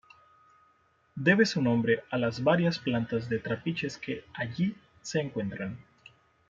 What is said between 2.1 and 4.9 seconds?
las varias plantas de trapiches que allí